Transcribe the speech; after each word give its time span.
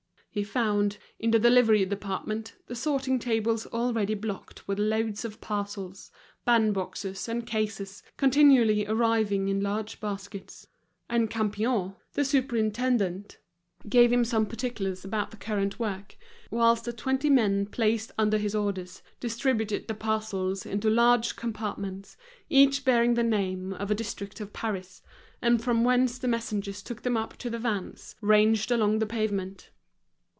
He 0.33 0.45
found, 0.45 0.97
in 1.19 1.31
the 1.31 1.39
delivery 1.39 1.83
department, 1.83 2.55
the 2.67 2.73
sorting 2.73 3.19
tables 3.19 3.65
already 3.67 4.13
blocked 4.13 4.65
with 4.65 4.79
loads 4.79 5.25
of 5.25 5.41
parcels, 5.41 6.09
bandboxes, 6.47 7.27
and 7.27 7.45
cases, 7.45 8.01
continually 8.15 8.87
arriving 8.87 9.49
in 9.49 9.59
large 9.59 9.99
baskets; 9.99 10.67
and 11.09 11.29
Campion, 11.29 11.95
the 12.13 12.23
superintendent, 12.23 13.39
gave 13.89 14.13
him 14.13 14.23
some 14.23 14.45
particulars 14.45 15.03
about 15.03 15.31
the 15.31 15.35
current 15.35 15.79
work, 15.79 16.15
whilst 16.49 16.85
the 16.85 16.93
twenty 16.93 17.29
men 17.29 17.65
placed 17.65 18.13
under 18.17 18.37
his 18.37 18.55
orders 18.55 19.01
distributed 19.19 19.89
the 19.89 19.93
parcels 19.93 20.65
into 20.65 20.89
large 20.89 21.35
compartments, 21.35 22.15
each 22.49 22.85
bearing 22.85 23.15
the 23.15 23.21
name 23.21 23.73
of 23.73 23.91
a 23.91 23.95
district 23.95 24.39
of 24.39 24.53
Paris, 24.53 25.01
and 25.41 25.61
from 25.61 25.83
whence 25.83 26.17
the 26.17 26.27
messengers 26.29 26.81
took 26.81 27.01
them 27.01 27.17
up 27.17 27.35
to 27.35 27.49
the 27.49 27.59
vans, 27.59 28.15
ranged 28.21 28.71
along 28.71 28.99
the 28.99 29.05
pavement. 29.05 29.71